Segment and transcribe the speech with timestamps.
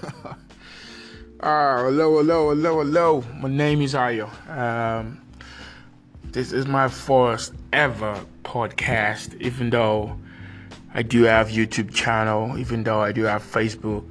[1.42, 3.24] Ah, hello, hello, hello, hello.
[3.40, 4.28] My name is Ayo.
[4.46, 5.22] Um,
[6.22, 10.18] this is my first ever podcast, even though
[10.92, 14.04] I do have YouTube channel, even though I do have Facebook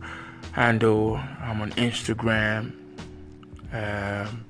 [0.53, 1.17] handle.
[1.17, 2.71] I'm on Instagram.
[3.73, 4.45] Um,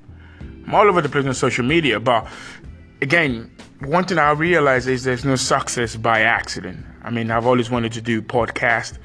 [0.65, 2.27] I'm all over the place on social media, but
[3.01, 3.51] again,
[3.81, 6.85] one thing I realize is there's no success by accident.
[7.03, 8.97] I mean, I've always wanted to do podcast.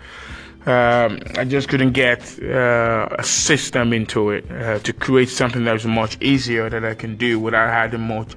[0.66, 5.75] Um, I just couldn't get uh, a system into it uh, to create something that
[5.75, 8.34] was much easier that I can do without having much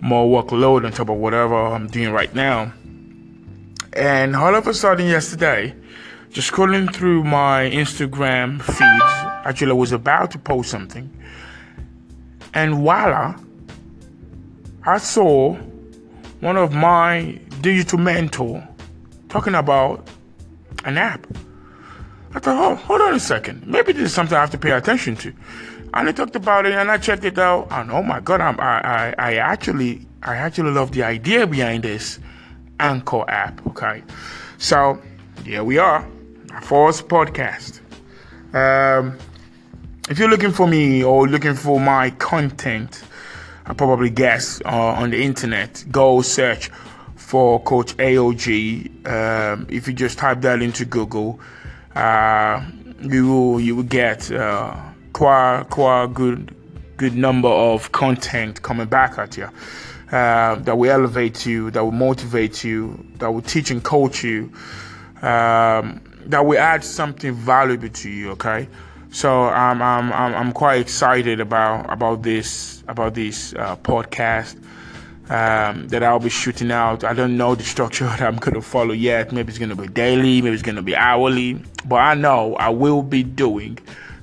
[0.00, 2.72] more workload on top of whatever I'm doing right now.
[3.92, 5.74] And all of a sudden, yesterday,
[6.30, 9.12] just scrolling through my Instagram feeds,
[9.44, 11.08] actually, I was about to post something,
[12.52, 13.36] and voila,
[14.84, 15.54] I saw
[16.40, 18.66] one of my digital mentor
[19.28, 20.08] talking about
[20.84, 21.26] an app.
[22.32, 23.66] I thought, oh, hold on a second.
[23.66, 25.32] Maybe this is something I have to pay attention to.
[25.92, 27.68] And I talked about it and I checked it out.
[27.70, 31.82] And oh my God, I'm, I, I, I actually, I actually love the idea behind
[31.82, 32.20] this
[32.78, 33.66] Anchor app.
[33.66, 34.02] Okay.
[34.58, 35.02] So
[35.44, 36.06] here we are,
[36.52, 37.80] our first podcast.
[38.54, 39.18] Um,
[40.08, 43.02] if you're looking for me or looking for my content,
[43.66, 46.70] I probably guess uh, on the internet, go search
[47.16, 49.06] for Coach AOG.
[49.06, 51.40] Um, if you just type that into Google,
[51.94, 52.64] uh,
[53.00, 54.76] you will you will get uh,
[55.12, 56.54] quite quite good
[56.96, 59.48] good number of content coming back at you
[60.12, 64.52] uh, that will elevate you, that will motivate you, that will teach and coach you,
[65.22, 68.30] um, that will add something valuable to you.
[68.32, 68.68] Okay,
[69.10, 74.60] so I'm I'm I'm quite excited about about this about this uh, podcast
[75.28, 77.04] um, that I'll be shooting out.
[77.04, 79.32] I don't know the structure that I'm going to follow yet.
[79.32, 82.56] Maybe it's going to be daily, maybe it's going to be hourly, but I know
[82.56, 83.78] I will be doing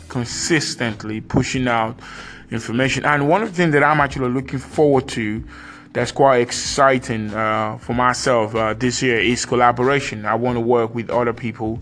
[0.09, 2.00] consistently pushing out
[2.52, 3.06] information.
[3.06, 5.44] And one of the things that I'm actually looking forward to
[5.94, 10.26] that's quite exciting uh, for myself uh, this year is collaboration.
[10.26, 11.82] I want to work with other people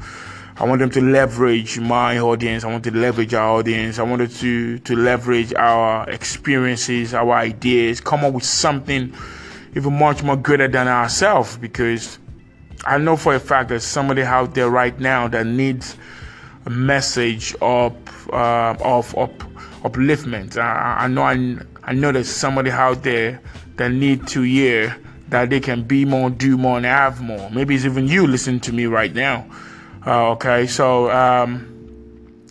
[0.57, 2.63] I want them to leverage my audience.
[2.63, 3.99] I want to leverage our audience.
[3.99, 9.13] I wanted to to leverage our experiences, our ideas, come up with something
[9.75, 11.57] even much more greater than ourselves.
[11.57, 12.19] Because
[12.85, 15.97] I know for a fact there's somebody out there right now that needs
[16.65, 17.93] a message of
[18.31, 19.37] uh, of, of
[19.83, 20.57] upliftment.
[20.57, 23.41] I, I know I, I know there's somebody out there
[23.75, 24.95] that need to hear
[25.27, 27.49] that they can be more, do more, and have more.
[27.49, 29.45] Maybe it's even you listening to me right now.
[30.05, 31.71] Uh, okay, so um,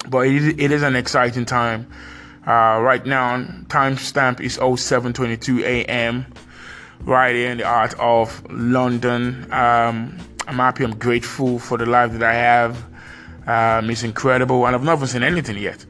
[0.08, 1.88] but it, it is an exciting time.
[2.46, 3.38] Uh, right now,
[3.68, 6.26] timestamp is 07:22 a.m.
[7.02, 9.44] Right here in the art of London.
[9.52, 10.82] Um, I'm happy.
[10.84, 12.84] I'm grateful for the life that I have.
[13.46, 15.86] Um, it's incredible, and I've never seen anything yet.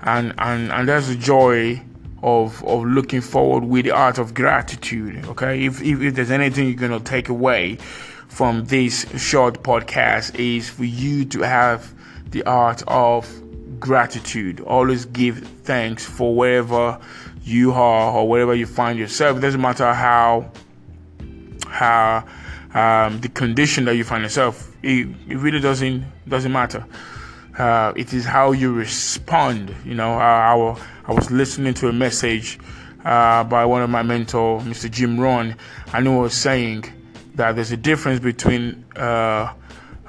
[0.00, 1.82] And and and there's the joy
[2.22, 5.26] of of looking forward with the art of gratitude.
[5.26, 7.76] Okay, if if, if there's anything you're gonna take away
[8.32, 11.92] from this short podcast is for you to have
[12.30, 13.30] the art of
[13.78, 14.58] gratitude.
[14.62, 16.98] Always give thanks for wherever
[17.42, 19.36] you are or wherever you find yourself.
[19.36, 20.50] It doesn't matter how
[21.66, 22.26] how
[22.72, 24.74] um, the condition that you find yourself.
[24.82, 26.86] It, it really doesn't doesn't matter.
[27.58, 29.74] Uh, it is how you respond.
[29.84, 32.58] You know, I, I, I was listening to a message
[33.04, 34.90] uh, by one of my mentor, Mr.
[34.90, 35.54] Jim Rohn,
[35.92, 36.84] and he was saying
[37.34, 39.52] that there's a difference between uh,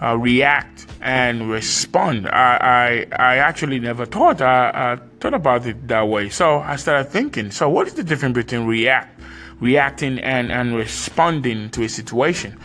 [0.01, 2.27] uh, react and respond.
[2.27, 6.29] I, I, I actually never thought I, I, thought about it that way.
[6.29, 7.51] So I started thinking.
[7.51, 9.19] So what is the difference between react,
[9.59, 12.59] reacting, and and responding to a situation?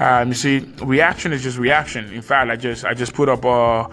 [0.00, 2.12] Um, you see, reaction is just reaction.
[2.12, 3.88] In fact, I just I just put up uh,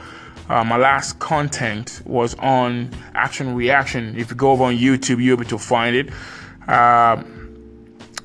[0.49, 4.17] uh, my last content was on action reaction.
[4.17, 6.09] If you go over on YouTube, you'll be able to find it.
[6.69, 7.37] Um,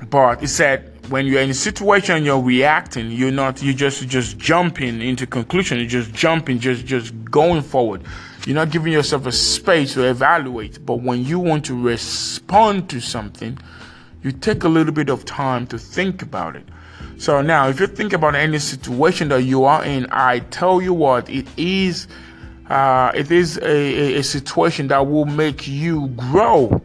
[0.09, 4.37] but it said when you're in a situation you're reacting you're not you just just
[4.37, 8.03] jumping into conclusion you're just jumping just just going forward.
[8.45, 12.99] You're not giving yourself a space to evaluate but when you want to respond to
[12.99, 13.57] something
[14.23, 16.67] you take a little bit of time to think about it.
[17.17, 20.93] So now if you think about any situation that you are in i tell you
[20.93, 22.07] what it is
[22.69, 26.81] uh, it is a, a, a situation that will make you grow.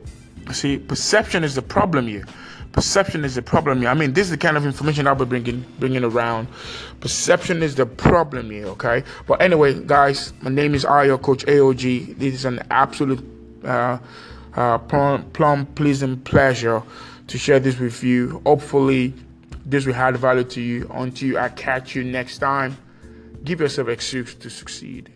[0.53, 2.25] See perception is the problem here
[2.73, 3.91] Perception is the problem here.
[3.91, 6.49] I mean, this is the kind of information I'll be bringing bringing around.
[7.01, 9.05] Perception is the problem here, okay?
[9.27, 12.19] But anyway, guys, my name is Ayo Coach AOG.
[12.19, 13.23] This is an absolute
[13.65, 13.99] uh,
[14.55, 16.83] uh, plum, plum pleasing pleasure
[17.29, 18.41] to share this with you.
[18.47, 19.13] Hopefully,
[19.67, 20.91] this will add value to you.
[20.95, 22.77] Until I catch you next time,
[23.45, 25.11] give yourself excuse to succeed.